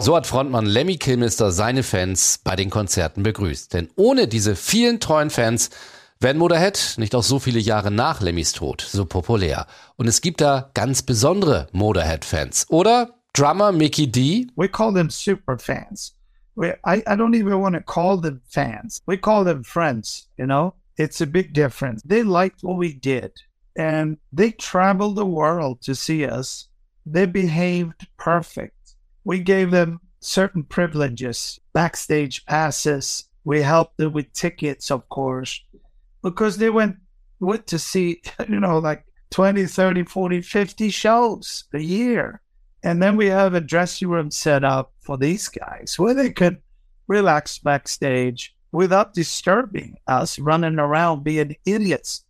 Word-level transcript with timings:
So 0.00 0.14
hat 0.14 0.26
Frontmann 0.26 0.66
Lemmy 0.66 0.96
Kilmister 0.96 1.50
seine 1.50 1.82
Fans 1.82 2.38
bei 2.44 2.54
den 2.54 2.68
Konzerten 2.68 3.22
begrüßt. 3.22 3.72
Denn 3.72 3.88
ohne 3.96 4.28
diese 4.28 4.56
vielen 4.56 5.00
treuen 5.00 5.30
Fans 5.30 5.70
wären 6.20 6.36
Motorhead 6.36 6.94
nicht 6.98 7.14
auch 7.14 7.22
so 7.22 7.38
viele 7.38 7.58
Jahre 7.58 7.90
nach 7.90 8.20
Lemmys 8.20 8.52
Tod 8.52 8.82
so 8.82 9.06
populär. 9.06 9.66
Und 9.96 10.06
es 10.06 10.20
gibt 10.20 10.40
da 10.40 10.70
ganz 10.74 11.02
besondere 11.02 11.68
Motorhead-Fans. 11.72 12.66
Oder 12.68 13.14
Drummer 13.32 13.72
Mickey 13.72 14.10
D. 14.10 14.48
We 14.56 14.68
call 14.68 14.92
them 14.92 15.08
super 15.08 15.58
fans. 15.58 16.14
We, 16.54 16.74
I, 16.84 17.02
I 17.06 17.16
don't 17.16 17.34
even 17.34 17.60
want 17.60 17.74
to 17.74 17.82
call 17.82 18.20
them 18.20 18.40
fans. 18.48 19.02
We 19.06 19.18
call 19.18 19.44
them 19.44 19.64
friends, 19.64 20.28
you 20.36 20.46
know? 20.46 20.74
It's 20.96 21.20
a 21.20 21.26
big 21.26 21.54
difference. 21.54 22.02
They 22.06 22.22
liked 22.22 22.62
what 22.62 22.78
we 22.78 22.94
did 22.94 23.32
and 23.76 24.18
they 24.32 24.52
traveled 24.52 25.16
the 25.16 25.26
world 25.26 25.82
to 25.82 25.94
see 25.94 26.24
us. 26.26 26.68
They 27.06 27.26
behaved 27.26 28.08
perfect. 28.16 28.96
We 29.24 29.38
gave 29.38 29.70
them 29.70 30.00
certain 30.20 30.64
privileges, 30.64 31.60
backstage 31.72 32.44
passes. 32.46 33.28
We 33.44 33.62
helped 33.62 33.96
them 33.96 34.12
with 34.12 34.32
tickets, 34.32 34.90
of 34.90 35.08
course, 35.08 35.62
because 36.22 36.58
they 36.58 36.68
went, 36.68 36.96
went 37.38 37.68
to 37.68 37.78
see, 37.78 38.20
you 38.48 38.58
know, 38.58 38.78
like 38.78 39.04
20, 39.30 39.66
30, 39.66 40.04
40, 40.04 40.40
50 40.40 40.90
shows 40.90 41.64
a 41.72 41.78
year. 41.78 42.42
And 42.82 43.00
then 43.02 43.16
we 43.16 43.26
have 43.26 43.54
a 43.54 43.60
dressing 43.60 44.08
room 44.08 44.30
set 44.30 44.64
up 44.64 44.92
for 45.00 45.16
these 45.16 45.48
guys 45.48 45.94
where 45.98 46.14
they 46.14 46.30
could 46.30 46.58
relax 47.06 47.58
backstage 47.58 48.54
without 48.72 49.14
disturbing 49.14 49.96
us 50.06 50.38
running 50.38 50.78
around 50.78 51.24
being 51.24 51.56
idiots 51.64 52.25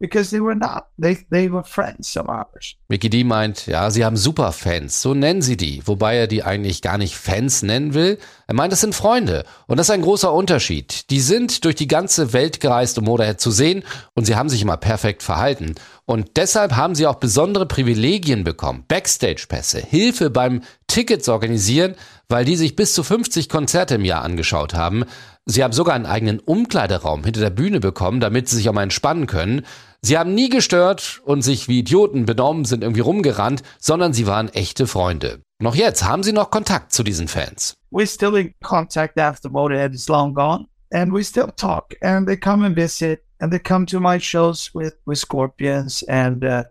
because 0.00 0.30
they 0.30 0.40
were 0.40 0.56
not. 0.56 0.86
They, 0.98 1.18
they 1.30 1.52
were 1.52 1.62
friends 1.62 2.16
of 2.16 2.28
ours. 2.28 2.74
Mickey 2.88 3.08
D 3.08 3.22
meint, 3.22 3.66
ja, 3.66 3.90
sie 3.90 4.04
haben 4.04 4.16
Superfans, 4.16 5.00
so 5.00 5.14
nennen 5.14 5.42
sie 5.42 5.56
die, 5.56 5.82
wobei 5.86 6.16
er 6.16 6.26
die 6.26 6.42
eigentlich 6.42 6.82
gar 6.82 6.98
nicht 6.98 7.14
Fans 7.14 7.62
nennen 7.62 7.94
will. 7.94 8.18
Er 8.48 8.54
meint, 8.54 8.72
das 8.72 8.80
sind 8.80 8.94
Freunde. 8.94 9.44
Und 9.68 9.76
das 9.76 9.86
ist 9.86 9.92
ein 9.92 10.02
großer 10.02 10.32
Unterschied. 10.32 11.10
Die 11.10 11.20
sind 11.20 11.64
durch 11.64 11.76
die 11.76 11.86
ganze 11.86 12.32
Welt 12.32 12.60
gereist, 12.60 12.98
um 12.98 13.04
Motorhead 13.04 13.40
zu 13.40 13.52
sehen 13.52 13.84
und 14.14 14.24
sie 14.24 14.34
haben 14.34 14.48
sich 14.48 14.62
immer 14.62 14.78
perfekt 14.78 15.22
verhalten. 15.22 15.76
Und 16.06 16.36
deshalb 16.36 16.74
haben 16.74 16.96
sie 16.96 17.06
auch 17.06 17.16
besondere 17.16 17.66
Privilegien 17.66 18.42
bekommen. 18.42 18.84
Backstage-Pässe, 18.88 19.78
Hilfe 19.78 20.30
beim 20.30 20.62
Tickets 20.88 21.28
organisieren, 21.28 21.94
weil 22.28 22.44
die 22.44 22.56
sich 22.56 22.74
bis 22.74 22.94
zu 22.94 23.04
50 23.04 23.48
Konzerte 23.48 23.96
im 23.96 24.04
Jahr 24.04 24.24
angeschaut 24.24 24.74
haben. 24.74 25.04
Sie 25.46 25.62
haben 25.64 25.72
sogar 25.72 25.94
einen 25.94 26.06
eigenen 26.06 26.38
Umkleideraum 26.38 27.24
hinter 27.24 27.40
der 27.40 27.50
Bühne 27.50 27.80
bekommen, 27.80 28.20
damit 28.20 28.48
sie 28.48 28.56
sich 28.56 28.68
auch 28.68 28.72
mal 28.72 28.82
entspannen 28.82 29.26
können. 29.26 29.62
Sie 30.02 30.16
haben 30.16 30.34
nie 30.34 30.48
gestört 30.48 31.20
und 31.24 31.42
sich 31.42 31.68
wie 31.68 31.80
Idioten 31.80 32.24
benommen, 32.24 32.64
sind 32.64 32.82
irgendwie 32.82 33.02
rumgerannt, 33.02 33.62
sondern 33.78 34.14
sie 34.14 34.26
waren 34.26 34.48
echte 34.48 34.86
Freunde. 34.86 35.42
Noch 35.60 35.74
jetzt 35.74 36.04
haben 36.04 36.22
sie 36.22 36.32
noch 36.32 36.50
Kontakt 36.50 36.92
zu 36.92 37.02
diesen 37.02 37.28
Fans. 37.28 37.74
We're 37.92 38.06
still 38.06 38.34
in 38.36 38.54
contact 38.62 39.18
after 39.18 39.50
Motorhead 39.50 39.92
is 39.92 40.08
long 40.08 40.32
gone. 40.32 40.66
And 40.92 41.12
we 41.12 41.22
still 41.22 41.52
talk. 41.54 41.94
And 42.00 42.26
they 42.26 42.36
come 42.36 42.64
and 42.64 42.74
visit. 42.74 43.22
And 43.40 43.52
they 43.52 43.58
come 43.58 43.84
to 43.86 44.00
my 44.00 44.18
shows 44.18 44.70
with, 44.74 44.94
with 45.06 45.18
Scorpions. 45.18 46.02
And 46.08 46.44
uh, 46.44 46.64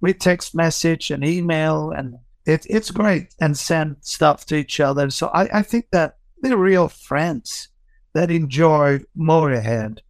we 0.00 0.12
text 0.12 0.54
message 0.54 1.10
and 1.10 1.24
email. 1.24 1.92
And 1.96 2.16
it, 2.44 2.66
it's 2.68 2.90
great. 2.90 3.34
And 3.40 3.56
send 3.56 3.96
stuff 4.02 4.44
to 4.46 4.56
each 4.56 4.80
other. 4.80 5.08
So 5.10 5.28
I, 5.28 5.60
I 5.60 5.62
think 5.62 5.86
that 5.92 6.18
they're 6.42 6.58
real 6.58 6.88
friends 6.88 7.68
that 8.12 8.30
enjoy 8.30 9.00
Motorhead 9.16 10.00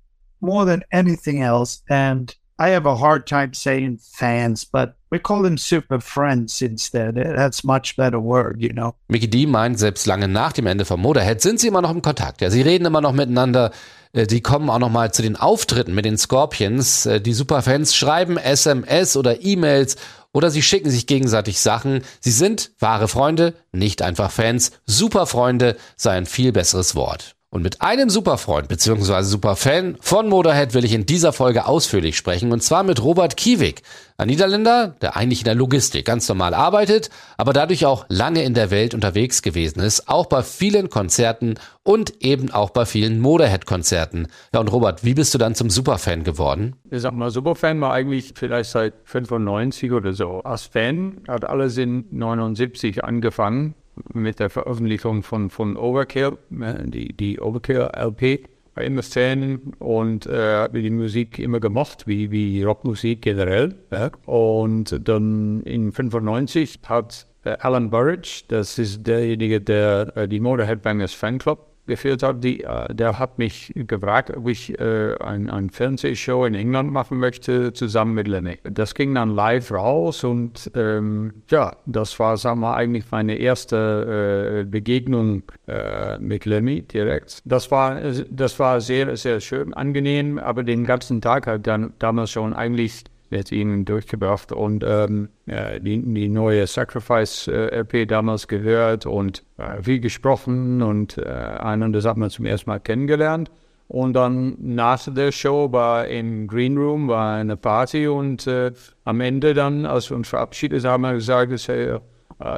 more 0.40 0.64
than 0.64 0.82
anything 0.90 1.42
else. 1.42 1.82
And 1.88 2.34
I 2.60 2.74
have 2.74 2.86
a 2.86 3.00
hard 3.00 3.26
time 3.26 3.54
saying 3.54 4.00
fans, 4.02 4.66
but 4.66 4.94
we 5.10 5.18
call 5.18 5.42
them 5.42 5.56
super 5.56 5.98
friends 5.98 6.60
instead. 6.60 7.14
That's 7.14 7.64
much 7.64 7.96
better 7.96 8.20
word, 8.20 8.60
you 8.60 8.68
know. 8.74 8.94
Mickey 9.08 9.28
D 9.30 9.46
meint, 9.46 9.78
selbst 9.78 10.06
lange 10.06 10.28
nach 10.28 10.52
dem 10.52 10.66
Ende 10.66 10.84
von 10.84 11.00
Motorhead 11.00 11.40
sind 11.40 11.58
sie 11.58 11.68
immer 11.68 11.80
noch 11.80 11.90
im 11.90 12.02
Kontakt. 12.02 12.42
Ja, 12.42 12.50
sie 12.50 12.60
reden 12.60 12.84
immer 12.84 13.00
noch 13.00 13.12
miteinander. 13.14 13.70
Äh, 14.12 14.26
Die 14.26 14.42
kommen 14.42 14.68
auch 14.68 14.78
noch 14.78 14.90
mal 14.90 15.10
zu 15.10 15.22
den 15.22 15.36
Auftritten 15.36 15.94
mit 15.94 16.04
den 16.04 16.18
Scorpions. 16.18 17.06
Äh, 17.06 17.22
Die 17.22 17.32
Superfans 17.32 17.96
schreiben 17.96 18.36
SMS 18.36 19.16
oder 19.16 19.42
E-Mails 19.42 19.96
oder 20.34 20.50
sie 20.50 20.62
schicken 20.62 20.90
sich 20.90 21.06
gegenseitig 21.06 21.60
Sachen. 21.60 22.02
Sie 22.20 22.30
sind 22.30 22.72
wahre 22.78 23.08
Freunde, 23.08 23.54
nicht 23.72 24.02
einfach 24.02 24.30
Fans. 24.30 24.72
Superfreunde 24.84 25.76
sei 25.96 26.12
ein 26.12 26.26
viel 26.26 26.52
besseres 26.52 26.94
Wort. 26.94 27.36
Und 27.52 27.62
mit 27.62 27.82
einem 27.82 28.10
Superfreund 28.10 28.68
bzw. 28.68 29.22
Superfan 29.22 29.96
von 30.00 30.28
Motorhead 30.28 30.72
will 30.72 30.84
ich 30.84 30.94
in 30.94 31.04
dieser 31.04 31.32
Folge 31.32 31.66
ausführlich 31.66 32.16
sprechen 32.16 32.52
und 32.52 32.62
zwar 32.62 32.84
mit 32.84 33.02
Robert 33.02 33.36
Kiewig, 33.36 33.82
ein 34.16 34.28
Niederländer, 34.28 34.94
der 35.00 35.16
eigentlich 35.16 35.40
in 35.40 35.46
der 35.46 35.56
Logistik 35.56 36.04
ganz 36.04 36.28
normal 36.28 36.54
arbeitet, 36.54 37.10
aber 37.38 37.52
dadurch 37.52 37.86
auch 37.86 38.06
lange 38.08 38.44
in 38.44 38.54
der 38.54 38.70
Welt 38.70 38.94
unterwegs 38.94 39.42
gewesen 39.42 39.80
ist, 39.80 40.08
auch 40.08 40.26
bei 40.26 40.44
vielen 40.44 40.90
Konzerten 40.90 41.54
und 41.82 42.22
eben 42.22 42.52
auch 42.52 42.70
bei 42.70 42.84
vielen 42.84 43.18
Motorhead-Konzerten. 43.18 44.28
Ja 44.54 44.60
und 44.60 44.70
Robert, 44.70 45.04
wie 45.04 45.14
bist 45.14 45.34
du 45.34 45.38
dann 45.38 45.56
zum 45.56 45.70
Superfan 45.70 46.22
geworden? 46.22 46.76
Ich 46.88 47.00
sag 47.00 47.14
mal, 47.14 47.32
Superfan 47.32 47.80
war 47.80 47.92
eigentlich 47.92 48.34
vielleicht 48.36 48.70
seit 48.70 48.94
95 49.02 49.90
oder 49.90 50.12
so. 50.12 50.40
Als 50.44 50.66
Fan 50.66 51.22
hat 51.26 51.44
alles 51.44 51.76
in 51.78 52.04
79 52.12 53.02
angefangen 53.02 53.74
mit 54.12 54.40
der 54.40 54.50
Veröffentlichung 54.50 55.22
von, 55.22 55.50
von 55.50 55.76
Overkill, 55.76 56.38
äh, 56.60 56.84
die, 56.84 57.12
die 57.12 57.40
Overkill-LP. 57.40 58.44
War 58.74 58.84
immer 58.84 59.02
Fan 59.02 59.74
und 59.80 60.26
äh, 60.26 60.54
habe 60.54 60.80
die 60.80 60.90
Musik 60.90 61.40
immer 61.40 61.58
gemocht, 61.58 62.06
wie, 62.06 62.30
wie 62.30 62.62
Rockmusik 62.62 63.22
generell. 63.22 63.74
Ja. 63.90 64.10
Und 64.26 65.08
dann 65.08 65.62
in 65.62 65.90
95 65.90 66.78
hat 66.86 67.26
äh, 67.44 67.56
Alan 67.60 67.90
Burridge, 67.90 68.44
das 68.48 68.78
ist 68.78 69.06
derjenige, 69.06 69.60
der 69.60 70.16
äh, 70.16 70.28
die 70.28 70.40
Motorhead 70.40 70.82
Bangers 70.82 71.14
Fanclub 71.14 71.69
geführt 71.90 72.22
hat, 72.22 72.44
die, 72.44 72.62
äh, 72.62 72.94
der 72.94 73.18
hat 73.18 73.38
mich 73.38 73.72
gefragt, 73.74 74.34
ob 74.36 74.48
ich 74.48 74.78
äh, 74.78 75.16
ein, 75.18 75.50
ein 75.50 75.70
Fernsehshow 75.70 76.44
in 76.46 76.54
England 76.54 76.92
machen 76.92 77.18
möchte, 77.18 77.72
zusammen 77.72 78.14
mit 78.14 78.28
Lemmy. 78.28 78.58
Das 78.62 78.94
ging 78.94 79.12
dann 79.14 79.30
live 79.30 79.72
raus 79.72 80.22
und 80.22 80.70
ähm, 80.76 81.42
ja, 81.50 81.76
das 81.86 82.18
war, 82.20 82.36
sagen 82.36 82.60
wir, 82.60 82.74
eigentlich 82.76 83.04
meine 83.10 83.34
erste 83.34 84.60
äh, 84.60 84.64
Begegnung 84.64 85.42
äh, 85.66 86.18
mit 86.18 86.44
Lemmy 86.44 86.82
direkt. 86.82 87.42
Das 87.44 87.70
war, 87.72 88.00
das 88.30 88.58
war 88.60 88.80
sehr, 88.80 89.16
sehr 89.16 89.40
schön, 89.40 89.74
angenehm, 89.74 90.38
aber 90.38 90.62
den 90.62 90.84
ganzen 90.84 91.20
Tag 91.20 91.48
hat 91.48 91.66
dann 91.66 91.92
damals 91.98 92.30
schon 92.30 92.54
eigentlich 92.54 93.02
mit 93.30 93.52
ihnen 93.52 93.84
durchgebracht 93.84 94.52
und 94.52 94.84
ähm, 94.86 95.28
äh, 95.46 95.80
die, 95.80 96.02
die 96.02 96.28
neue 96.28 96.66
Sacrifice-LP 96.66 97.94
äh, 97.94 98.06
damals 98.06 98.48
gehört 98.48 99.06
und 99.06 99.44
äh, 99.56 99.82
viel 99.82 100.00
gesprochen 100.00 100.82
und 100.82 101.16
äh, 101.16 101.22
einander 101.22 102.02
hat 102.02 102.16
man 102.16 102.30
zum 102.30 102.44
ersten 102.44 102.70
Mal 102.70 102.80
kennengelernt. 102.80 103.50
Und 103.86 104.12
dann 104.12 104.56
nach 104.60 105.12
der 105.12 105.32
Show 105.32 105.72
war 105.72 106.06
im 106.06 106.46
Green 106.46 106.76
Room 106.76 107.08
war 107.08 107.34
eine 107.34 107.56
Party 107.56 108.06
und 108.06 108.46
äh, 108.46 108.72
am 109.04 109.20
Ende 109.20 109.52
dann, 109.52 109.84
als 109.84 110.10
wir 110.10 110.16
uns 110.16 110.28
verabschiedet 110.28 110.84
haben, 110.84 111.04
haben 111.04 111.14
wir 111.14 111.18
gesagt, 111.18 111.66
hey, 111.66 111.94
uh, 111.94 111.98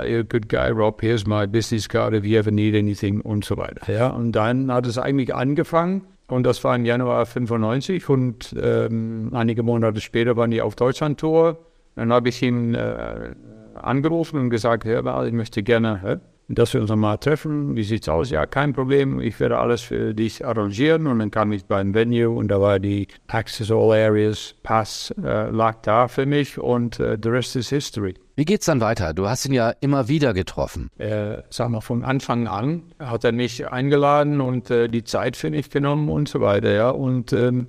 you're 0.02 0.20
a 0.20 0.22
good 0.22 0.48
guy, 0.48 0.68
Rob, 0.70 1.00
here's 1.00 1.26
my 1.26 1.46
business 1.46 1.88
card 1.88 2.12
if 2.12 2.24
you 2.24 2.38
ever 2.38 2.50
need 2.50 2.74
anything 2.74 3.22
und 3.22 3.46
so 3.46 3.56
weiter. 3.56 3.90
Ja, 3.90 4.08
und 4.08 4.32
dann 4.32 4.70
hat 4.70 4.86
es 4.86 4.98
eigentlich 4.98 5.34
angefangen 5.34 6.02
und 6.32 6.44
das 6.44 6.64
war 6.64 6.74
im 6.74 6.84
Januar 6.84 7.26
95 7.26 8.08
und 8.08 8.56
ähm, 8.60 9.30
einige 9.32 9.62
Monate 9.62 10.00
später 10.00 10.36
waren 10.36 10.50
die 10.50 10.62
auf 10.62 10.74
Deutschland-Tour. 10.74 11.58
Dann 11.94 12.12
habe 12.12 12.30
ich 12.30 12.42
ihn 12.42 12.74
äh, 12.74 13.34
angerufen 13.74 14.40
und 14.40 14.50
gesagt, 14.50 14.84
hör 14.84 15.02
mal, 15.02 15.26
ich 15.26 15.34
möchte 15.34 15.62
gerne, 15.62 16.20
dass 16.48 16.74
wir 16.74 16.80
uns 16.80 16.94
mal 16.94 17.16
treffen. 17.16 17.76
Wie 17.76 17.82
sieht's 17.82 18.08
aus? 18.08 18.30
Ja, 18.30 18.46
kein 18.46 18.72
Problem. 18.72 19.20
Ich 19.20 19.38
werde 19.40 19.58
alles 19.58 19.80
für 19.82 20.14
dich 20.14 20.44
arrangieren. 20.44 21.06
Und 21.06 21.18
dann 21.18 21.30
kam 21.30 21.52
ich 21.52 21.64
beim 21.64 21.94
Venue 21.94 22.28
und 22.28 22.48
da 22.48 22.60
war 22.60 22.78
die 22.78 23.08
Access 23.28 23.70
All 23.70 23.92
Areas 23.92 24.54
Pass 24.62 25.14
äh, 25.22 25.50
lag 25.50 25.82
da 25.82 26.08
für 26.08 26.26
mich 26.26 26.58
und 26.58 27.00
äh, 27.00 27.16
the 27.22 27.28
rest 27.28 27.56
is 27.56 27.68
history. 27.68 28.14
Wie 28.36 28.44
geht's 28.44 28.66
dann 28.66 28.80
weiter? 28.80 29.12
Du 29.12 29.28
hast 29.28 29.44
ihn 29.46 29.52
ja 29.52 29.70
immer 29.80 30.08
wieder 30.08 30.32
getroffen. 30.32 30.88
Äh, 30.98 31.42
sag 31.50 31.68
mal, 31.68 31.80
von 31.80 32.02
Anfang 32.02 32.46
an 32.46 32.82
hat 32.98 33.24
er 33.24 33.32
mich 33.32 33.70
eingeladen 33.70 34.40
und 34.40 34.70
äh, 34.70 34.88
die 34.88 35.04
Zeit 35.04 35.36
für 35.36 35.50
mich 35.50 35.70
genommen 35.70 36.08
und 36.08 36.28
so 36.28 36.40
weiter, 36.40 36.72
ja. 36.72 36.90
Und 36.90 37.32
ähm, 37.32 37.66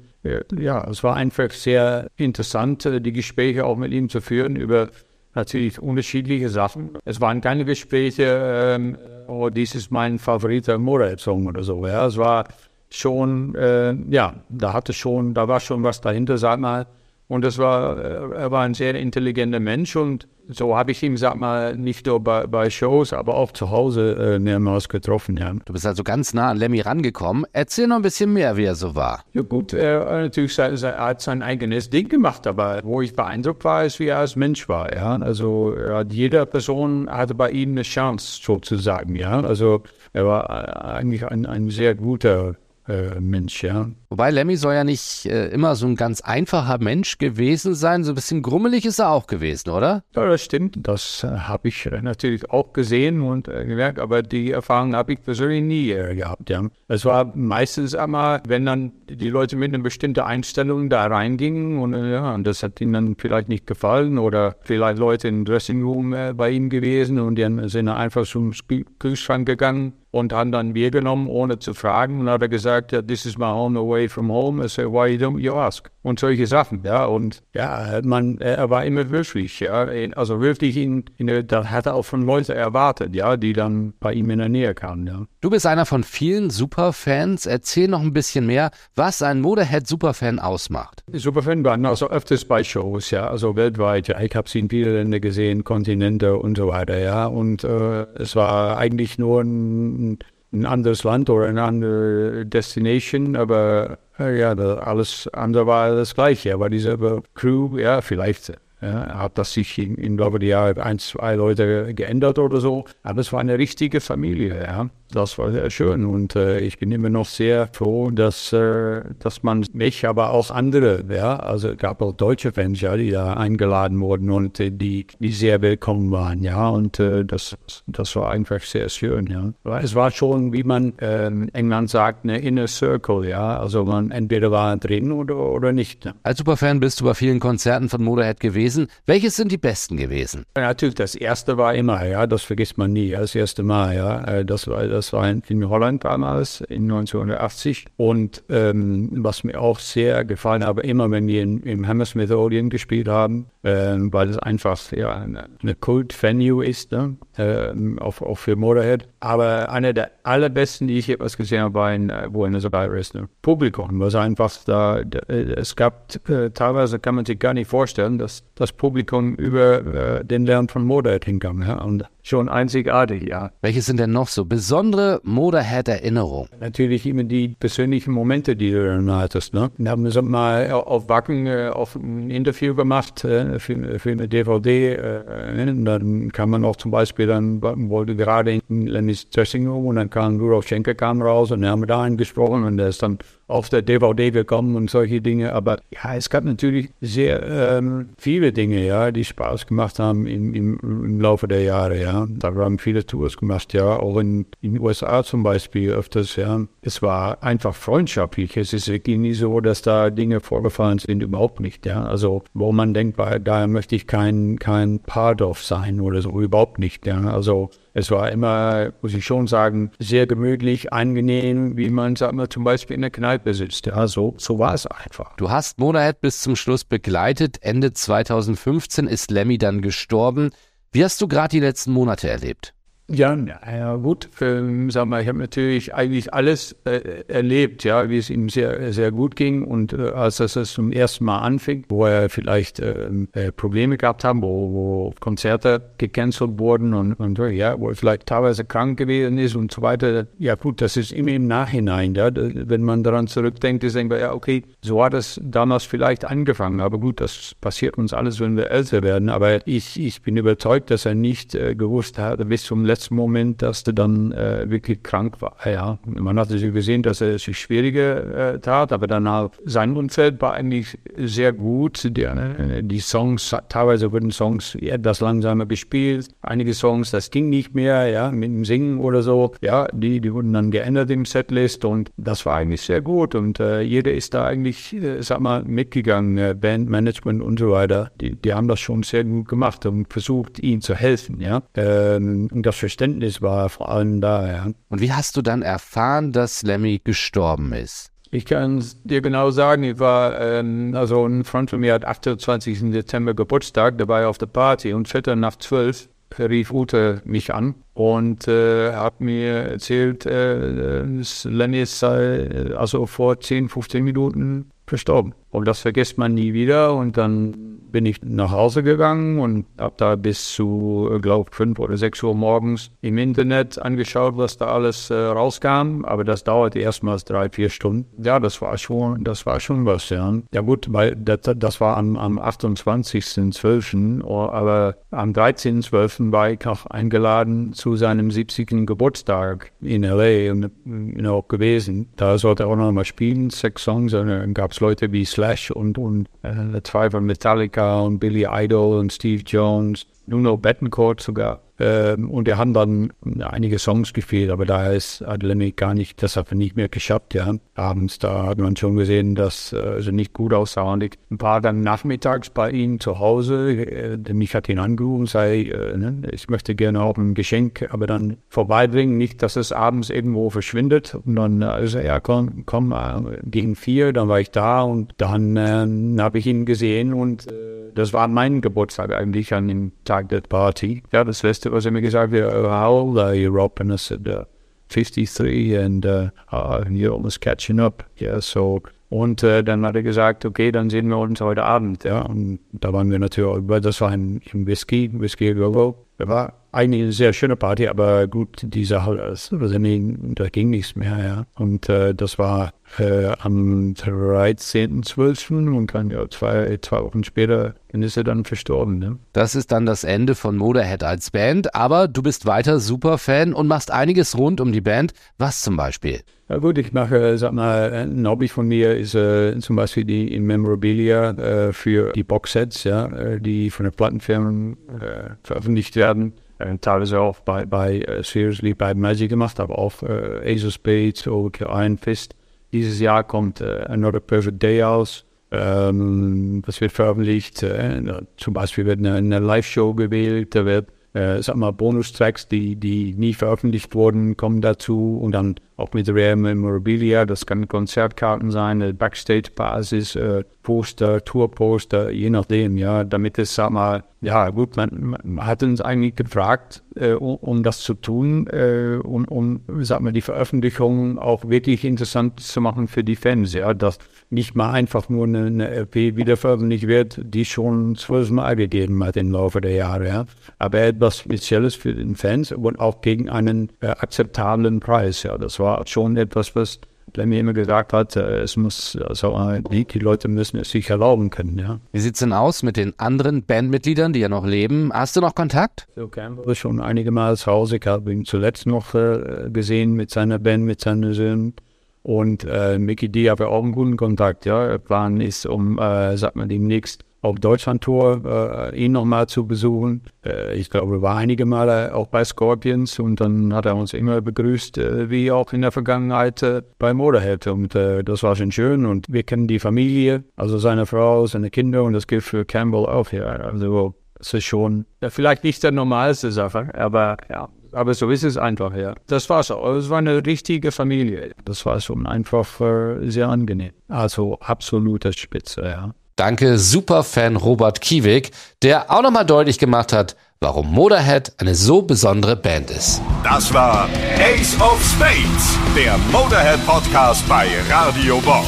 ja, 0.58 0.88
es 0.90 1.04
war 1.04 1.16
einfach 1.16 1.52
sehr 1.52 2.08
interessant, 2.16 2.86
äh, 2.86 3.02
die 3.02 3.12
Gespräche 3.12 3.66
auch 3.66 3.75
mit 3.75 3.92
ihm 3.92 4.08
zu 4.10 4.22
führen 4.22 4.56
über 4.56 4.90
natürlich 5.35 5.80
unterschiedliche 5.80 6.50
Sachen. 6.50 6.91
Es 7.06 7.21
waren 7.21 7.41
keine 7.41 7.65
Gespräche, 7.65 8.75
ähm, 8.75 8.97
oh, 9.27 9.50
dies 9.50 9.75
ist 9.75 9.91
mein 9.91 10.19
favoriter 10.19 10.77
Motorhead-Song 10.77 11.47
oder 11.47 11.63
so. 11.63 11.85
Ja, 11.85 12.06
es 12.06 12.18
war 12.18 12.45
schon, 12.89 13.56
äh, 13.56 13.94
ja, 14.09 14.35
da 14.50 14.74
hatte 14.74 14.94
schon, 14.94 15.33
da 15.33 15.47
war 15.47 15.59
schon 15.59 15.83
was 15.83 16.01
dahinter, 16.01 16.38
sag 16.38 16.59
mal. 16.59 16.88
Und 17.28 17.44
das 17.44 17.58
war, 17.58 17.98
äh, 17.98 18.36
er 18.36 18.52
war 18.52 18.64
ein 18.64 18.74
sehr 18.74 18.96
intelligenter 18.96 19.60
Mensch 19.60 19.96
und 19.96 20.28
so 20.50 20.75
habe 20.75 20.92
ich 20.92 21.02
ihn, 21.02 21.16
sag 21.16 21.36
mal, 21.36 21.78
nicht 21.78 22.06
nur 22.06 22.20
bei, 22.20 22.48
bei 22.48 22.70
Shows, 22.70 23.14
aber 23.14 23.36
auch 23.36 23.54
zu 23.54 23.72
Hause 23.72 24.36
äh, 24.36 24.40
mehrmals 24.40 24.90
getroffen, 24.90 25.38
ja. 25.38 25.54
Du 25.66 25.72
bist 25.72 25.86
also 25.86 26.04
ganz 26.04 26.34
nah 26.34 26.50
an 26.50 26.58
Lemmy 26.58 26.81
rangekommen. 26.81 27.46
Erzähl 27.54 27.88
noch 27.88 27.96
ein 27.96 28.02
bisschen 28.02 28.34
mehr, 28.34 28.58
wie 28.58 28.66
er 28.66 28.75
so 28.75 28.94
war. 28.94 29.24
Ja 29.34 29.42
gut, 29.42 29.74
er, 29.74 30.24
natürlich 30.24 30.54
sein, 30.54 30.75
sein, 30.75 30.96
er 30.96 31.06
hat 31.06 31.22
sein 31.22 31.42
eigenes 31.42 31.90
Ding 31.90 32.10
gemacht, 32.10 32.46
aber 32.46 32.81
wo 32.84 33.02
ich 33.02 33.16
beeindruckt 33.16 33.64
war, 33.64 33.86
ist, 33.86 34.00
wie 34.00 34.08
er 34.08 34.20
als 34.20 34.36
Mensch 34.36 34.68
war, 34.68 34.94
ja. 34.94 35.16
Also 35.16 35.75
hat 35.90 36.12
jede 36.12 36.46
Person 36.46 37.10
hatte 37.10 37.36
bei 37.36 37.52
ihm 37.52 37.72
eine 37.72 37.84
Chance, 37.84 38.42
sozusagen, 38.44 39.16
ja. 39.16 39.40
Also 39.40 39.84
er 40.12 40.25
war 40.25 40.50
äh, 40.50 40.98
eigentlich 40.98 41.25
ein, 41.25 41.46
ein 41.46 41.70
sehr 41.70 41.96
guter 41.96 42.56
äh, 42.88 43.19
Mensch, 43.19 43.63
ja. 43.63 43.89
Wobei 44.09 44.30
Lemmy 44.30 44.57
soll 44.57 44.74
ja 44.74 44.83
nicht 44.83 45.25
äh, 45.25 45.47
immer 45.47 45.75
so 45.75 45.88
ein 45.88 45.95
ganz 45.95 46.21
einfacher 46.21 46.77
Mensch 46.80 47.18
gewesen 47.18 47.75
sein. 47.75 48.03
So 48.03 48.12
ein 48.12 48.15
bisschen 48.15 48.41
grummelig 48.41 48.85
ist 48.85 49.00
er 49.00 49.09
auch 49.09 49.25
gewesen, 49.25 49.69
oder? 49.69 50.03
Ja, 50.15 50.27
das 50.27 50.44
stimmt. 50.44 50.77
Das 50.81 51.24
äh, 51.24 51.30
habe 51.30 51.69
ich 51.69 51.85
äh, 51.85 52.01
natürlich 52.01 52.50
auch 52.51 52.74
gesehen 52.74 53.21
und 53.21 53.47
äh, 53.47 53.65
gemerkt, 53.65 54.00
aber 54.00 54.21
die 54.21 54.51
Erfahrung 54.51 54.95
habe 54.95 55.13
ich 55.13 55.21
persönlich 55.21 55.63
nie 55.63 55.88
gehabt, 56.15 56.50
ja. 56.50 56.63
Es 56.88 57.06
war 57.06 57.31
meistens 57.35 57.95
einmal, 57.95 58.41
wenn 58.47 58.65
dann 58.65 58.91
die 59.09 59.29
Leute 59.29 59.56
mit 59.56 59.74
einer 59.74 59.81
bestimmten 59.81 60.19
Einstellung 60.19 60.89
da 60.89 61.06
reingingen 61.07 61.79
und 61.79 61.94
ja, 61.94 62.36
und 62.36 62.45
das 62.45 62.63
hat 62.63 62.81
ihnen 62.81 62.94
dann 62.94 63.15
vielleicht 63.18 63.50
nicht 63.50 63.65
gefallen 63.65 64.18
oder 64.18 64.56
vielleicht 64.62 65.00
Leute 65.00 65.27
im 65.27 65.45
Dressingroom 65.45 66.36
bei 66.36 66.51
ihm 66.51 66.69
gewesen 66.69 67.19
und 67.19 67.36
die 67.36 67.69
sind 67.69 67.88
einfach 67.88 68.25
zum 68.25 68.53
Kühlschrank 69.00 69.47
gegangen 69.47 69.94
und 70.13 70.31
haben 70.31 70.51
dann 70.51 70.74
Bier 70.74 70.92
genommen, 70.92 71.27
ohne 71.27 71.57
zu 71.57 71.74
fragen. 71.74 72.19
Und 72.19 72.30
hat 72.30 72.44
er 72.44 72.48
gesagt, 72.48 72.92
ja, 72.92 73.01
this 73.01 73.25
is 73.25 73.36
my 73.36 73.45
home 73.45 73.77
away 73.80 74.07
from 74.07 74.31
home. 74.31 74.63
I 74.63 74.69
said, 74.69 74.86
why 74.86 75.18
don't 75.18 75.39
you 75.39 75.56
ask? 75.56 75.89
Und 76.04 76.19
solche 76.19 76.45
Sachen, 76.45 76.83
ja. 76.83 77.06
Und 77.06 77.42
ja, 77.56 78.00
man, 78.04 78.38
er 78.39 78.69
war 78.69 78.86
immer 78.86 79.07
höflich, 79.07 79.60
ja. 79.62 79.88
Also 80.15 80.39
wirklich, 80.39 80.77
in, 80.77 81.06
in, 81.18 81.48
das 81.48 81.71
hat 81.71 81.88
er 81.88 81.95
auch 81.95 82.04
von 82.04 82.21
Leuten 82.21 82.51
erwartet, 82.51 83.15
ja, 83.15 83.38
die 83.38 83.54
dann 83.54 83.94
bei 84.00 84.13
ihm 84.13 84.30
in 84.30 84.38
der 84.38 84.50
Nähe 84.50 84.75
kamen, 84.75 85.07
ja. 85.07 85.25
Du 85.42 85.50
bist 85.50 85.65
einer 85.65 85.88
von 85.88 86.04
vielen 86.04 86.51
Superfans. 86.51 87.48
Erzähl 87.48 87.88
noch 87.88 88.01
ein 88.01 88.13
bisschen 88.13 88.45
mehr, 88.45 88.69
was 88.95 89.24
ein 89.24 89.42
Motorhead-Superfan 89.42 90.38
ausmacht. 90.38 91.04
Superfan 91.12 91.65
waren 91.65 91.88
also 91.88 92.10
öfters 92.10 92.45
bei 92.45 92.63
Shows, 92.63 93.10
ja, 93.10 93.27
also 93.27 93.56
weltweit. 93.56 94.10
Ja. 94.10 94.19
Ich 94.19 94.36
habe 94.36 94.48
sie 94.48 94.60
in 94.60 94.69
viele 94.69 94.94
Länder 94.94 95.19
gesehen, 95.19 95.63
Kontinente 95.63 96.38
und 96.38 96.56
so 96.56 96.68
weiter, 96.68 97.00
ja. 97.00 97.25
Und 97.25 97.63
äh, 97.63 98.04
es 98.13 98.36
war 98.36 98.77
eigentlich 98.77 99.18
nur 99.18 99.42
ein 99.42 100.02
ein, 100.51 100.65
anderes 100.65 101.03
Land 101.03 101.31
oder 101.31 101.47
eine 101.47 101.63
andere 101.63 102.45
Destination, 102.45 103.35
aber 103.35 103.97
äh, 104.19 104.39
ja, 104.39 104.51
alles 104.51 105.27
andere 105.33 105.65
war 105.65 105.95
das 105.95 106.13
Gleiche. 106.13 106.53
Aber 106.53 106.69
dieselbe 106.69 107.23
Crew, 107.33 107.79
ja, 107.79 108.01
vielleicht 108.01 108.53
ja, 108.79 109.17
hat 109.17 109.39
das 109.39 109.53
sich 109.53 109.79
im 109.79 110.17
Laufe 110.17 110.38
der 110.38 110.50
Jahre 110.50 110.83
ein, 110.83 111.00
zwei 111.00 111.33
Leute 111.33 111.95
geändert 111.95 112.38
oder 112.38 112.59
so. 112.59 112.85
Aber 113.01 113.21
es 113.21 113.33
war 113.33 113.39
eine 113.39 113.57
richtige 113.57 114.00
Familie, 114.00 114.61
ja 114.61 114.89
das 115.13 115.38
war 115.38 115.51
sehr 115.51 115.69
schön 115.69 116.06
und 116.06 116.36
äh, 116.36 116.60
ich 116.60 116.80
bin 116.80 116.92
immer 116.92 117.10
noch 117.10 117.25
sehr 117.25 117.68
froh, 117.71 118.10
dass, 118.10 118.51
äh, 118.54 119.01
dass 119.19 119.44
man 119.44 119.65
mich, 119.74 120.07
aber 120.07 120.31
auch 120.31 120.51
andere, 120.51 121.04
ja, 121.10 121.38
also 121.38 121.69
es 121.69 121.77
gab 121.77 122.01
auch 122.01 122.13
deutsche 122.13 122.51
Fans, 122.51 122.81
ja, 122.81 122.95
die 122.98 123.12
da 123.12 123.33
eingeladen 123.33 124.00
wurden 124.00 124.30
und 124.30 124.60
äh, 124.60 124.71
die, 124.71 125.07
die 125.19 125.31
sehr 125.31 125.62
willkommen 125.62 126.12
waren, 126.12 126.44
ja, 126.44 126.69
und 126.69 127.00
äh, 127.00 127.24
das, 127.24 127.56
das 127.88 128.15
war 128.15 128.31
einfach 128.31 128.62
sehr 128.62 128.89
schön, 128.89 129.27
ja. 129.27 129.54
Es 129.80 129.95
war 129.95 130.12
schon, 130.12 130.54
wie 130.54 130.63
man 130.63 130.94
in 130.94 131.50
England 131.54 131.89
sagt, 131.89 132.24
eine 132.24 132.39
Inner 132.39 132.68
Circle, 132.68 133.27
ja, 133.27 133.57
also 133.57 133.86
man 133.86 134.12
entweder 134.12 134.51
war 134.51 134.75
drin 134.77 135.12
oder, 135.12 135.38
oder 135.38 135.71
nicht. 135.71 136.06
Ja. 136.06 136.13
Als 136.24 136.39
Superfan 136.39 136.80
bist 136.80 137.01
du 137.01 137.06
bei 137.06 137.13
vielen 137.13 137.39
Konzerten 137.39 137.89
von 137.89 138.04
Motorhead 138.04 138.39
gewesen. 138.39 138.88
Welches 139.06 139.36
sind 139.36 139.51
die 139.51 139.57
besten 139.57 139.98
gewesen? 139.98 140.45
Ja, 140.56 140.63
natürlich, 140.63 140.95
das 140.95 141.15
erste 141.15 141.57
war 141.57 141.74
immer, 141.74 142.06
ja, 142.06 142.27
das 142.27 142.44
vergisst 142.44 142.77
man 142.77 142.94
nie, 142.94 143.12
das 143.12 143.36
erste 143.36 143.63
Mal, 143.63 143.95
ja, 143.95 144.24
äh, 144.24 144.45
das 144.45 144.68
war 144.68 144.88
das 144.88 145.02
das 145.03 145.11
war 145.11 145.29
in 145.29 145.67
Holland 145.67 146.05
damals, 146.05 146.61
in 146.61 146.83
1980. 146.83 147.88
Und 147.97 148.41
ähm, 148.50 149.09
was 149.11 149.44
mir 149.44 149.59
auch 149.59 149.79
sehr 149.79 150.23
gefallen 150.23 150.65
hat, 150.65 150.79
immer 150.79 151.11
wenn 151.11 151.27
wir 151.27 151.41
in, 151.41 151.61
im 151.63 151.85
Hammersmith 151.85 152.31
Odeon 152.31 152.69
gespielt 152.69 153.09
haben, 153.09 153.47
weil 153.63 154.30
es 154.30 154.38
einfach 154.38 154.80
ja, 154.92 155.15
eine, 155.15 155.75
Kult-Venue 155.75 156.65
ist, 156.65 156.92
ne? 156.92 157.15
ähm, 157.38 157.98
auch, 158.00 158.21
auch 158.21 158.38
für 158.38 158.56
Motorhead. 158.56 159.07
Aber 159.21 159.71
einer 159.71 159.94
der 159.94 160.12
allerbesten, 160.24 160.88
die 160.88 160.98
ich 160.98 161.10
etwas 161.10 161.38
gesehen 161.38 161.62
habe, 161.62 161.74
war 161.74 161.94
in 161.94 162.10
äh, 162.10 162.27
Buenos 162.30 162.65
Aires. 162.65 163.13
Ne? 163.13 163.30
Publikum, 163.42 164.00
was 164.00 164.15
einfach 164.15 164.51
da, 164.65 165.00
äh, 165.00 165.54
es 165.56 165.75
gab 165.75 166.13
äh, 166.30 166.50
teilweise, 166.50 167.00
kann 167.00 167.15
man 167.15 167.25
sich 167.25 167.39
gar 167.39 167.54
nicht 167.54 167.69
vorstellen, 167.69 168.18
dass 168.18 168.44
das 168.56 168.74
Publikum 168.74 169.36
über 169.36 170.19
äh, 170.19 170.25
den 170.25 170.45
Lärm 170.45 170.68
von 170.68 170.83
Motorhead 170.86 171.24
hinkam. 171.25 171.62
Ja? 171.62 171.81
Und 171.81 172.04
schon 172.21 172.50
einzigartig, 172.50 173.24
ja. 173.24 173.51
Welche 173.62 173.81
sind 173.81 174.00
denn 174.00 174.12
noch 174.12 174.27
so 174.27 174.45
besondere 174.45 175.21
Motorhead-Erinnerungen? 175.24 176.50
Natürlich 176.60 177.06
immer 177.06 177.24
die 177.24 177.50
persönlichen 177.50 178.12
Momente, 178.12 178.56
die 178.56 178.71
du 178.71 178.86
dann 178.86 179.12
hattest. 179.12 179.54
Ne? 179.54 179.71
Wir 179.77 179.92
haben 179.92 180.10
mal 180.30 180.71
auf 180.71 181.10
Wacken 181.10 181.48
äh, 181.48 181.69
auf 181.74 181.95
ein 181.95 182.30
Interview 182.30 182.75
gemacht 182.75 183.24
äh, 183.24 183.52
für, 183.59 184.00
für, 184.00 184.11
eine 184.11 184.27
DVD. 184.27 184.94
Äh, 184.94 185.69
und 185.69 185.85
dann 185.85 186.31
kann 186.31 186.50
man 186.50 186.65
auch 186.65 186.75
zum 186.75 186.91
Beispiel, 186.91 187.27
dann 187.27 187.61
wollte 187.61 188.15
gerade 188.15 188.59
in 188.69 188.88
Lennys 188.88 189.29
Dressing 189.29 189.67
Room 189.67 189.88
und 189.88 189.95
dann 189.97 190.09
kam 190.09 190.39
Rudolf 190.39 190.67
Schenker 190.67 190.95
kam 190.95 191.21
raus 191.21 191.51
und 191.51 191.61
dann 191.61 191.71
haben 191.71 191.81
wir 191.81 191.88
da 191.88 192.07
gesprochen 192.09 192.63
und 192.63 192.77
der 192.77 192.88
ist 192.88 193.01
dann 193.01 193.17
auf 193.48 193.69
der 193.69 193.81
DVD 193.81 194.31
gekommen 194.31 194.75
und 194.75 194.90
solche 194.90 195.22
Dinge. 195.22 195.54
Aber 195.54 195.80
ja, 195.92 196.16
es 196.16 196.30
gab 196.30 196.44
natürlich 196.44 196.90
sehr 197.01 197.44
ähm, 197.78 198.10
viele 198.18 198.54
Dinge, 198.54 198.86
ja, 198.86 199.12
die 199.12 199.25
Spaß 199.25 199.68
gemacht 199.68 200.00
haben 200.00 200.28
im, 200.28 200.54
im, 200.54 200.80
im 200.81 201.22
Laufe 201.22 201.48
der 201.48 201.62
Jahre, 201.62 202.01
ja. 202.01 202.25
Da 202.30 202.54
haben 202.56 202.80
viele 202.80 203.06
Tours 203.06 203.38
gemacht, 203.38 203.74
ja, 203.74 203.98
auch 203.98 204.18
in, 204.18 204.45
in 204.62 204.74
den 204.74 204.81
USA 204.81 205.24
zum 205.24 205.44
Beispiel 205.44 205.92
öfters, 205.92 206.36
ja. 206.36 206.66
Es 206.81 207.01
war 207.01 207.44
einfach 207.44 207.75
freundschaftlich. 207.75 208.56
Es 208.57 208.74
ist 208.74 208.88
wirklich 208.88 209.18
nie 209.18 209.34
so, 209.34 209.60
dass 209.60 209.81
da 209.81 210.10
Dinge 210.10 210.39
vorgefallen 210.39 211.00
sind, 211.00 211.22
überhaupt 211.22 211.60
nicht, 211.60 211.86
ja. 211.86 212.04
Also, 212.06 212.44
wo 212.54 212.72
man 212.72 212.94
denkt, 212.94 213.19
da 213.44 213.68
möchte 213.68 213.96
ich 213.96 214.07
kein, 214.07 214.57
kein 214.57 215.00
Part 215.00 215.42
of 215.42 215.63
sein 215.63 216.00
oder 216.00 216.22
so, 216.22 216.39
überhaupt 216.39 216.80
nicht, 216.80 217.06
ja. 217.06 217.22
Also, 217.22 217.69
es 217.94 218.10
war 218.10 218.31
immer, 218.31 218.92
muss 219.01 219.13
ich 219.13 219.25
schon 219.25 219.48
sagen, 219.48 219.92
sehr 220.00 220.25
gemütlich, 220.25 220.92
angenehm, 220.92 221.78
wie 221.78 221.90
man, 221.90 222.16
sag 222.16 222.34
mal, 222.34 222.50
zum 222.50 222.63
Beispiel 222.63 222.95
in 222.95 223.01
der 223.01 223.12
Kneipe 223.12 223.53
sitzt. 223.53 223.86
Ja, 223.86 224.08
so, 224.08 224.34
so 224.38 224.58
war 224.58 224.74
es 224.74 224.88
einfach. 224.88 225.36
Du 225.36 225.51
hast 225.51 225.77
Motorhead 225.77 226.20
bis 226.20 226.41
zum 226.41 226.56
Schluss 226.56 226.84
begleitet. 226.84 227.58
Ende 227.62 227.94
2015 227.94 229.08
ist 229.08 229.29
Lemmy 229.29 229.60
dann 229.60 229.82
gestorben. 229.82 230.51
Wie 230.91 231.03
hast 231.03 231.22
du 231.22 231.27
gerade 231.27 231.50
die 231.50 231.60
letzten 231.60 231.91
Monate 231.91 232.29
erlebt? 232.29 232.74
Ja, 233.13 233.38
ja 233.65 233.96
gut. 233.96 234.27
Ähm, 234.41 234.89
sag 234.89 235.05
mal, 235.05 235.22
ich 235.22 235.27
habe 235.27 235.38
natürlich 235.38 235.93
eigentlich 235.93 236.34
alles 236.34 236.75
äh, 236.86 237.24
erlebt, 237.27 237.84
ja, 237.84 238.10
wie 238.10 238.17
es 238.17 238.29
ihm 238.32 238.50
sehr, 238.50 238.91
sehr 238.91 239.12
gut 239.12 239.36
ging. 239.36 239.63
Und 239.63 239.93
äh, 239.93 240.10
als 240.10 240.38
das 240.38 240.53
zum 240.74 240.91
ersten 240.91 241.25
Mal 241.25 241.39
anfing, 241.39 241.86
wo 241.89 242.05
er 242.05 242.29
vielleicht 242.29 242.79
ähm, 242.79 243.27
äh, 243.34 243.51
Probleme 243.51 243.98
gehabt 243.98 244.24
haben, 244.24 244.41
wo, 244.41 244.74
wo 244.74 245.13
Konzerte 245.20 245.91
gecancelt 246.00 246.58
wurden 246.58 246.93
und, 246.96 247.13
und 247.13 247.38
ja, 247.38 247.79
wo 247.79 247.89
er 247.89 247.96
vielleicht 247.96 248.25
teilweise 248.25 248.65
krank 248.65 248.98
gewesen 248.98 249.38
ist 249.38 249.55
und 249.55 249.72
so 249.72 249.84
weiter. 249.84 250.25
Ja, 250.39 250.55
gut, 250.55 250.82
das 250.82 250.98
ist 250.98 251.12
immer 251.12 251.32
im 251.32 251.46
Nachhinein, 251.46 252.15
ja. 252.15 252.32
Wenn 252.34 252.82
man 252.82 253.03
daran 253.03 253.27
zurückdenkt, 253.27 253.84
ist 253.84 253.96
denkt 253.96 254.12
man, 254.12 254.22
ja, 254.22 254.34
okay, 254.34 254.63
so 254.82 255.03
hat 255.03 255.13
es 255.13 255.39
damals 255.43 255.84
vielleicht 255.84 256.25
angefangen. 256.25 256.82
Aber 256.82 256.98
gut, 256.98 257.22
das 257.22 257.53
passiert 257.62 257.98
uns 257.98 258.12
alles, 258.12 258.39
wenn 258.39 258.58
wir 258.58 258.72
älter 258.72 259.03
werden. 259.03 259.29
Aber 259.29 259.67
ich, 259.67 260.00
ich 260.00 260.22
bin 260.24 260.36
überzeugt, 260.36 260.89
dass 260.89 261.05
er 261.05 261.13
nicht 261.13 261.53
äh, 261.53 261.75
gewusst 261.75 262.17
hat, 262.17 262.48
bis 262.50 262.63
zum 262.63 262.86
letzten 262.86 263.02
Moment, 263.12 263.62
dass 263.62 263.83
er 263.83 263.93
dann 263.93 264.31
äh, 264.31 264.69
wirklich 264.69 265.03
krank 265.03 265.41
war. 265.41 265.55
Ja, 265.65 265.98
man 266.05 266.39
hatte 266.39 266.60
gesehen, 266.72 267.03
dass 267.03 267.22
er 267.22 267.38
sich 267.39 267.60
schwieriger 267.60 268.53
äh, 268.53 268.60
tat, 268.60 268.91
aber 268.91 269.07
dann 269.07 269.29
halt 269.29 269.51
sein 269.65 269.95
Umfeld 269.95 270.41
war 270.41 270.53
eigentlich 270.53 270.98
sehr 271.17 271.53
gut. 271.53 272.03
Die, 272.03 272.24
äh, 272.24 272.83
die 272.83 273.00
Songs, 273.00 273.55
teilweise 273.69 274.12
wurden 274.12 274.31
Songs 274.31 274.75
etwas 274.75 275.22
langsamer 275.22 275.65
gespielt. 275.65 276.29
Einige 276.41 276.74
Songs, 276.74 277.12
das 277.12 277.31
ging 277.31 277.50
nicht 277.50 277.75
mehr, 277.75 278.07
ja, 278.07 278.31
mit 278.31 278.50
dem 278.50 278.65
Singen 278.65 279.00
oder 279.00 279.22
so. 279.22 279.53
Ja, 279.62 279.88
die, 279.93 280.22
die 280.22 280.33
wurden 280.33 280.53
dann 280.53 280.72
geändert 280.72 281.10
im 281.12 281.25
Setlist 281.25 281.86
und 281.86 282.12
das 282.17 282.45
war 282.45 282.55
eigentlich 282.57 282.81
sehr 282.81 283.01
gut 283.01 283.36
und 283.36 283.60
äh, 283.60 283.81
jeder 283.81 284.13
ist 284.13 284.33
da 284.33 284.45
eigentlich, 284.45 284.93
äh, 284.93 285.22
sag 285.22 285.39
mal, 285.39 285.63
mitgegangen, 285.63 286.38
äh, 286.38 286.55
Bandmanagement 286.60 287.41
und 287.41 287.60
so 287.60 287.72
weiter. 287.72 288.12
Die, 288.19 288.36
die 288.36 288.53
haben 288.53 288.67
das 288.67 288.79
schon 288.79 289.03
sehr 289.03 289.24
gut 289.24 289.48
gemacht 289.48 289.86
und 289.86 290.12
versucht, 290.12 290.60
ihm 290.60 290.81
zu 290.81 290.95
helfen, 290.95 291.39
ja. 291.39 291.63
Ähm, 291.75 292.50
das 292.53 292.75
Verständnis 292.84 293.42
war 293.42 293.70
vor 293.70 293.88
allem 293.88 294.20
da, 294.20 294.46
ja. 294.46 294.68
Und 294.90 295.00
wie 295.00 295.13
hast 295.13 295.38
du 295.38 295.42
dann 295.42 295.62
erfahren, 295.62 296.34
dass 296.34 296.63
Lemmy 296.63 297.00
gestorben 297.02 297.72
ist? 297.72 298.12
Ich 298.30 298.44
kann 298.44 298.84
dir 299.06 299.22
genau 299.22 299.52
sagen, 299.52 299.84
ich 299.84 300.00
war, 300.00 300.38
ähm, 300.42 300.94
also 300.94 301.25
ein 301.25 301.46
Freund 301.46 301.70
von 301.70 301.80
mir 301.80 301.94
hat 301.94 302.04
28. 302.04 302.92
Dezember 302.92 303.34
Geburtstag, 303.36 303.98
dabei 303.98 304.28
auf 304.28 304.38
der 304.38 304.48
Party 304.48 304.92
und 304.92 305.08
Viertel 305.08 305.38
nach 305.38 305.56
zwölf 305.56 306.10
rief 306.38 306.72
Ute 306.72 307.22
mich 307.24 307.54
an 307.54 307.75
und 307.94 308.50
äh, 308.50 308.92
hat 308.92 309.22
mir 309.22 309.54
erzählt, 309.54 310.25
äh, 310.25 311.04
Lenny 311.44 311.82
ist 311.84 312.04
äh, 312.04 312.74
also 312.75 313.06
vor 313.06 313.40
10, 313.40 313.70
15 313.70 314.04
Minuten 314.04 314.72
verstorben. 314.88 315.36
Und 315.52 315.68
das 315.70 315.80
vergisst 315.80 316.18
man 316.18 316.34
nie 316.34 316.54
wieder. 316.54 316.96
Und 316.96 317.16
dann 317.16 317.73
bin 317.93 318.05
ich 318.07 318.21
nach 318.23 318.51
Hause 318.51 318.83
gegangen 318.83 319.39
und 319.39 319.65
habe 319.77 319.93
da 319.97 320.15
bis 320.15 320.51
zu, 320.51 321.19
glaube 321.21 321.50
ich, 321.50 321.55
fünf 321.55 321.79
oder 321.79 321.95
sechs 321.95 322.21
Uhr 322.23 322.33
morgens 322.33 322.91
im 323.01 323.17
Internet 323.19 323.79
angeschaut, 323.79 324.35
was 324.35 324.57
da 324.57 324.65
alles 324.65 325.12
äh, 325.12 325.13
rauskam. 325.13 326.03
Aber 326.03 326.23
das 326.25 326.43
dauerte 326.43 326.79
erstmals 326.79 327.23
drei, 327.23 327.50
vier 327.50 327.69
Stunden. 327.69 328.05
Ja, 328.21 328.39
das 328.39 328.62
war 328.62 328.77
schon, 328.77 329.23
das 329.23 329.45
war 329.45 329.59
schon 329.59 329.85
was, 329.85 330.09
ja. 330.09 330.33
Ja 330.51 330.62
gut, 330.62 330.88
weil 330.91 331.15
das, 331.15 331.41
das 331.55 331.79
war 331.79 331.95
am, 331.95 332.17
am 332.17 332.39
28.12., 332.39 334.23
aber 334.23 334.95
am 335.12 335.31
13.12. 335.31 336.31
war 336.31 336.50
ich 336.50 336.65
auch 336.65 336.88
eingeladen 336.88 337.73
zu 337.73 337.95
seinem 337.95 338.31
70. 338.31 338.88
Geburtstag 338.88 339.71
in 339.81 340.03
L.A. 340.03 340.51
und 340.51 340.71
bin 340.83 341.27
auch 341.27 341.47
gewesen. 341.47 342.09
Da 342.15 342.39
sollte 342.39 342.63
er 342.63 342.69
auch 342.69 342.75
noch 342.75 342.91
mal 342.91 343.05
spielen, 343.05 343.51
sechs 343.51 343.83
Songs. 343.83 344.15
Und 344.15 344.27
dann 344.27 344.55
gab 344.55 344.71
es 344.71 344.79
Leute 344.79 345.12
wie 345.12 345.25
Slash 345.25 345.69
und, 345.69 346.00
und 346.00 346.27
äh, 346.41 346.81
zwei 346.81 347.12
von 347.12 347.23
Metallica 347.25 347.83
Billy 348.18 348.46
Idol 348.46 349.00
and 349.00 349.12
Steve 349.12 349.44
Jones, 349.44 350.06
Nuno 350.25 350.58
Bettencourt 350.58 351.22
sogar. 351.22 351.62
Ähm, 351.80 352.30
und 352.30 352.46
wir 352.46 352.58
haben 352.58 352.74
dann 352.74 353.12
einige 353.39 353.80
Songs 353.80 354.13
gespielt, 354.13 354.51
aber 354.51 354.65
da 354.65 354.92
ist 354.92 355.24
Lemmy 355.42 355.72
gar 355.72 355.94
nicht, 355.94 356.22
das 356.22 356.38
hat 356.38 356.51
er 356.51 356.56
nicht 356.56 356.75
mehr 356.75 356.88
geschafft, 356.88 357.34
ja. 357.34 357.51
Abends, 357.74 358.20
da 358.20 358.46
hat 358.46 358.60
man 358.60 358.75
schon 358.75 358.96
gesehen, 358.96 359.34
dass 359.34 359.74
äh, 359.74 360.00
sie 360.00 360.12
nicht 360.12 360.34
gut 360.34 360.53
aussah. 360.53 360.94
Und 360.94 361.03
ich 361.03 361.18
war 361.30 361.62
dann 361.62 361.82
nachmittags 361.82 362.51
bei 362.51 362.70
ihm 362.70 363.00
zu 363.00 363.18
Hause, 363.18 363.72
äh, 363.72 364.34
mich 364.34 364.53
hat 364.53 364.70
ihn 364.70 364.77
angerufen, 364.77 365.25
sei, 365.25 365.63
äh, 365.63 365.98
ne, 365.98 366.22
ich 366.32 366.48
möchte 366.48 366.75
gerne 366.75 367.01
auch 367.01 367.18
ein 367.18 367.34
Geschenk, 367.34 367.89
aber 367.92 368.06
dann 368.06 368.38
vorbeibringen, 368.50 369.18
nicht, 369.18 369.42
dass 369.42 369.56
es 369.56 369.72
abends 369.72 370.12
irgendwo 370.12 370.51
verschwindet. 370.51 371.15
Und 371.25 371.36
dann, 371.36 371.63
also, 371.63 372.00
ja, 372.00 372.20
komm, 372.20 372.65
komm, 372.68 372.92
äh, 372.92 373.39
gegen 373.44 373.75
vier, 373.75 374.13
dann 374.13 374.30
war 374.30 374.39
ich 374.39 374.51
da 374.51 374.84
und 374.84 375.15
dann 375.18 375.58
äh, 375.58 376.22
habe 376.22 376.38
ich 376.38 376.46
ihn 376.46 376.65
gesehen 376.65 377.13
und 377.13 377.51
äh, 377.51 377.74
das 377.96 378.13
war 378.13 378.27
mein 378.27 378.62
Geburtstag 378.62 379.13
eigentlich 379.13 379.53
an 379.53 379.68
dem 379.68 379.92
Tag 380.03 380.12
der 380.22 380.41
Party. 380.41 381.03
Ja, 381.12 381.24
das 381.24 381.43
letzte 381.43 381.72
was 381.72 381.86
er 381.86 381.91
mir 381.91 382.01
gesagt 382.01 382.34
hat, 382.34 382.53
how 382.53 383.03
old 383.03 383.17
are 383.17 383.34
you, 383.34 383.51
Rob? 383.51 383.79
And 383.79 383.91
I 383.91 383.98
said, 383.98 384.27
uh, 384.27 384.46
53 384.89 385.75
and 385.75 386.05
uh, 386.05 386.29
uh, 386.51 386.84
you're 386.89 387.13
almost 387.13 387.41
catching 387.41 387.79
up. 387.79 388.05
Yeah, 388.20 388.39
so. 388.41 388.82
Und 389.10 389.43
äh, 389.43 389.63
dann 389.63 389.86
hat 389.86 389.96
er 389.96 390.03
gesagt, 390.03 390.46
okay, 390.46 390.72
dann 390.72 390.89
sehen 390.89 391.08
wir 391.08 391.17
uns 391.17 391.39
heute 391.39 391.63
Abend. 391.63 392.03
Ja, 392.03 392.22
und 392.22 392.60
da 392.72 392.93
waren 392.93 393.12
wir 393.12 393.20
natürlich, 393.20 393.63
das 393.82 394.01
war 394.01 394.13
im 394.13 394.41
Whisky, 394.53 395.10
Whisky 395.13 395.53
Go 395.53 395.96
war 396.17 396.53
eigentlich 396.74 397.03
eine 397.03 397.12
sehr 397.12 397.34
schöne 397.34 397.56
Party, 397.56 397.88
aber 397.88 398.27
gut, 398.27 398.62
die 398.63 398.86
Sache, 398.86 399.22
also, 399.22 399.58
da 399.58 400.50
ging 400.50 400.70
nichts 400.70 400.96
mehr, 400.96 401.18
ja. 401.24 401.46
Und 401.56 401.88
äh, 401.88 402.15
das 402.15 402.39
war 402.39 402.74
äh, 402.98 403.27
am 403.39 403.94
13.12. 403.94 405.75
und 405.75 405.94
dann 405.94 406.10
ja, 406.10 406.27
zwei, 406.30 406.77
zwei 406.82 407.03
Wochen 407.03 407.24
später 407.24 407.75
ist 407.89 408.18
er 408.18 408.24
dann 408.24 408.44
verstorben. 408.44 408.98
Ne? 408.98 409.20
Das 409.34 409.56
ist 409.56 409.72
dann 409.72 409.86
das 409.86 410.03
Ende 410.03 410.36
von 410.36 410.58
Motorhead 410.58 411.03
als 411.03 411.30
Band, 411.32 411.75
aber 411.75 412.08
du 412.08 412.24
bist 412.24 412.46
weiter 412.46 412.80
Superfan 412.80 413.53
und 413.53 413.68
machst 413.68 413.92
einiges 413.92 414.38
rund 414.38 414.60
um 414.60 414.72
die 414.72 414.82
Band. 414.82 415.13
Was 415.38 415.62
zum 415.62 415.77
Beispiel? 415.77 416.22
Ja 416.50 416.58
gut, 416.58 416.77
ich 416.77 416.92
mache, 416.92 417.38
sag 417.38 417.53
mal, 417.53 417.94
ein 417.94 418.27
Hobby 418.27 418.48
von 418.48 418.68
mir 418.68 418.98
ist 418.98 419.15
äh, 419.15 419.58
zum 419.60 419.75
Beispiel 419.75 420.06
die 420.06 420.39
Memorabilia 420.39 421.32
äh, 421.32 421.74
für 421.74 422.12
die 422.13 422.24
Boxsets, 422.24 422.84
ja, 422.84 423.06
äh, 423.08 423.39
die 423.39 423.70
von 423.70 423.86
den 423.86 423.94
Plattenfirmen 423.94 424.74
äh, 425.00 425.36
veröffentlicht 425.44 425.96
werden. 425.96 426.34
Teilweise 426.82 427.20
auch 427.20 427.39
bei, 427.39 427.65
bei 427.65 428.05
Seriously 428.24 428.74
bei 428.74 428.93
Magic 428.93 429.29
gemacht, 429.29 429.60
aber 429.60 429.77
auch 429.77 430.01
äh, 430.03 430.53
Ace 430.53 430.65
of 430.65 430.74
Spades, 430.74 431.27
Overkill 431.27 431.67
Iron 431.70 431.98
Fist. 431.98 432.36
Dieses 432.72 433.00
Jahr 433.00 433.24
kommt 433.24 433.62
äh, 433.62 433.86
Another 433.88 434.20
Perfect 434.20 434.62
Day 434.62 434.84
aus. 434.84 435.25
Ähm, 435.51 436.63
das 436.65 436.82
wird 436.82 436.91
veröffentlicht. 436.91 437.62
Äh, 437.62 438.01
zum 438.38 438.53
Beispiel 438.53 438.86
wird 438.86 439.00
eine, 439.00 439.13
eine 439.13 439.39
Live-Show 439.39 439.93
gewählt. 439.93 440.55
Da 440.55 440.65
wird, 440.65 440.88
äh, 441.13 441.43
sag 441.43 441.55
mal, 441.55 441.72
Bonustracks, 441.72 442.48
die, 442.48 442.75
die 442.75 443.13
nie 443.13 443.36
veröffentlicht 443.36 443.93
wurden, 443.93 444.36
kommen 444.36 444.62
dazu. 444.62 445.20
Und 445.22 445.34
dann 445.34 445.55
auch 445.77 445.93
mit 445.93 446.10
Rare 446.10 446.36
Memorabilia. 446.36 447.25
Das 447.25 447.46
kann 447.46 447.67
Konzertkarten 447.67 448.50
sein, 448.50 448.98
Backstage-Basis, 448.98 450.15
äh, 450.15 450.43
Poster, 450.63 451.24
Tourposter, 451.24 452.10
je 452.10 452.29
nachdem. 452.29 452.77
Ja, 452.77 453.03
damit 453.03 453.38
es, 453.38 453.53
sag 453.53 453.72
mal, 453.72 454.03
ja 454.22 454.50
gut, 454.50 454.77
man, 454.77 455.17
man 455.24 455.46
hat 455.46 455.62
uns 455.62 455.82
eigentlich 455.82 456.15
gefragt, 456.15 456.82
äh, 456.96 457.12
um, 457.12 457.36
um, 457.36 457.63
das 457.63 457.82
zu 457.82 457.93
tun 457.93 458.48
äh, 458.48 458.98
und 459.03 459.25
um, 459.25 459.62
sag 459.82 460.00
mal, 460.00 460.13
die 460.13 460.22
Veröffentlichung 460.22 461.20
auch 461.20 461.50
wirklich 461.50 461.84
interessant 461.84 462.39
zu 462.39 462.62
machen 462.62 462.88
für 462.88 463.03
die 463.03 463.17
Fans. 463.17 463.53
Ja, 463.53 463.74
dass 463.74 464.00
nicht 464.29 464.55
mal 464.55 464.72
einfach 464.72 465.10
nur 465.10 465.25
eine, 465.25 465.48
eine 465.48 465.70
LP 465.82 466.15
wieder 466.15 466.38
veröffentlicht 466.38 466.88
wird, 466.88 467.20
die 467.22 467.43
schon 467.43 467.96
zwölfmal 467.96 468.55
gegeben 468.55 469.03
hat 469.03 469.17
im 469.17 469.32
Laufe 469.32 469.60
der 469.60 469.74
Jahre. 469.74 470.08
Ja. 470.08 470.25
Aber 470.58 470.79
etwas 470.79 471.20
Spezielles 471.20 471.75
für 471.75 471.93
den 471.93 472.15
Fans 472.15 472.53
und 472.53 472.79
auch 472.79 473.01
gegen 473.01 473.29
einen 473.29 473.70
äh, 473.82 473.88
akzeptablen 473.88 474.79
Preis. 474.79 475.24
Ja, 475.24 475.38
das 475.38 475.60
war 475.60 475.86
schon 475.86 476.15
etwas, 476.15 476.55
was 476.55 476.79
Lemmy 477.15 477.39
immer 477.39 477.53
gesagt 477.53 477.93
hat, 477.93 478.15
äh, 478.15 478.41
es 478.41 478.57
muss, 478.57 478.98
also 478.98 479.38
die, 479.72 479.86
die 479.86 480.00
Leute 480.00 480.27
müssen 480.27 480.57
es 480.57 480.69
sich 480.69 480.89
erlauben 480.89 481.29
können, 481.29 481.57
ja. 481.60 481.79
Wie 481.91 482.00
sieht's 482.00 482.19
denn 482.19 482.33
aus 482.33 482.63
mit 482.63 482.77
den 482.77 482.98
anderen 483.00 483.43
Bandmitgliedern, 483.43 484.13
die 484.13 484.19
ja 484.19 484.29
noch 484.29 484.45
leben? 484.45 484.91
Hast 484.93 485.15
du 485.15 485.22
noch 485.22 485.36
Kontakt? 485.36 485.88
So 485.95 486.07
Campbell 486.07 486.51
ist 486.51 486.60
schon 486.60 486.81
einige 486.81 487.12
Mal 487.12 487.38
zu 487.38 487.51
Hause. 487.51 487.77
Ich 487.77 487.88
habe 487.88 488.12
ihn 488.12 488.25
zuletzt 488.25 488.65
noch 488.65 488.93
äh, 488.95 489.50
gesehen 489.51 489.93
mit 489.93 490.10
seiner 490.10 490.39
Band, 490.39 490.65
mit 490.65 490.81
seinen 490.81 491.13
Söhnen. 491.13 491.53
Und 492.01 492.45
äh, 492.45 492.77
Mickey 492.79 493.07
D 493.10 493.29
habe 493.29 493.48
auch 493.48 493.63
einen 493.63 493.72
guten 493.72 493.95
Kontakt, 493.95 494.45
ja. 494.45 494.67
Der 494.67 494.77
Plan 494.77 495.22
ist, 495.22 495.45
um, 495.45 495.79
äh, 495.79 496.17
sagt 496.17 496.36
man, 496.36 496.50
demnächst 496.50 497.05
auf 497.24 497.39
Deutschland-Tour 497.39 498.72
äh, 498.74 498.77
ihn 498.77 498.92
nochmal 498.92 499.27
zu 499.27 499.48
besuchen. 499.48 500.01
Äh, 500.25 500.56
ich 500.56 500.70
glaube, 500.70 500.98
er 500.98 501.01
war 501.01 501.15
einige 501.15 501.46
Male 501.46 501.96
auch 501.96 502.08
bei 502.08 502.24
Scorpions 502.24 503.00
und 503.00 503.22
dann 503.22 503.53
hat 503.53 503.65
er 503.65 503.77
uns 503.77 503.94
immer 503.94 504.22
begrüßt, 504.22 504.77
äh, 504.77 505.10
wie 505.10 505.32
auch 505.32 505.53
in 505.53 505.62
der 505.62 505.72
Vergangenheit 505.72 506.44
äh, 506.44 506.62
bei 506.77 506.94
Motorhead. 506.94 507.48
Und 507.48 507.75
äh, 507.75 508.03
das 508.03 508.24
war 508.24 508.36
schon 508.36 508.51
schön 508.51 508.86
und 508.86 509.08
wir 509.10 509.24
kennen 509.24 509.48
die 509.48 509.60
Familie, 509.60 510.25
also 510.36 510.58
seine 510.58 510.86
Frau, 510.86 511.25
seine 511.25 511.50
Kinder 511.50 511.84
und 511.84 511.94
das 511.94 512.08
gilt 512.08 512.24
für 512.24 512.44
Campbell 512.44 512.86
auch. 512.86 513.12
Ja. 513.13 513.24
Also 513.24 513.96
es 514.20 514.34
ist 514.34 514.44
schon 514.44 514.86
ja, 515.01 515.10
vielleicht 515.10 515.46
nicht 515.46 515.63
der 515.63 515.72
normalste 515.72 516.30
Sache, 516.32 516.75
aber 516.75 517.15
ja, 517.30 517.48
aber 517.72 517.94
so 517.94 518.10
ist 518.10 518.24
es 518.24 518.38
einfach, 518.38 518.75
ja. 518.75 518.96
Das 519.08 519.30
war 519.30 519.44
so. 519.44 519.65
Es 519.75 519.89
war 519.89 519.98
eine 519.98 520.25
richtige 520.25 520.72
Familie. 520.72 521.32
Das 521.46 521.65
war 521.65 521.80
schon 521.80 522.06
einfach 522.06 522.62
äh, 522.62 523.10
sehr 523.10 523.30
angenehm. 523.30 523.72
Also 523.88 524.38
absolute 524.39 525.13
Spitze, 525.13 525.62
ja. 525.63 525.96
Danke 526.15 526.60
Superfan 526.60 527.36
Robert 527.36 527.82
Kiewig, 527.82 528.32
der 528.62 528.91
auch 528.91 529.01
nochmal 529.01 529.25
deutlich 529.25 529.58
gemacht 529.58 529.93
hat, 529.93 530.15
warum 530.39 530.72
Motorhead 530.72 531.34
eine 531.38 531.55
so 531.55 531.82
besondere 531.82 532.36
Band 532.36 532.70
ist. 532.70 533.01
Das 533.24 533.53
war 533.53 533.89
Ace 534.20 534.60
of 534.62 534.79
Spades, 534.84 535.58
der 535.75 535.98
Motorhead 536.12 536.63
Podcast 536.67 537.27
bei 537.27 537.48
Radio 537.70 538.20
Bob. 538.20 538.46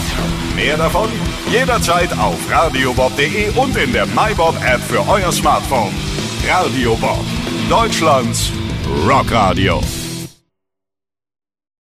Mehr 0.55 0.77
davon 0.77 1.09
jederzeit 1.51 2.11
auf 2.17 2.37
radiobob.de 2.51 3.49
und 3.55 3.75
in 3.75 3.93
der 3.93 4.05
MyBob 4.05 4.55
App 4.63 4.81
für 4.81 5.07
euer 5.07 5.31
Smartphone. 5.31 5.93
Radio 6.47 6.95
Bob, 6.95 7.25
Deutschlands 7.69 8.51
Rockradio. 9.07 9.81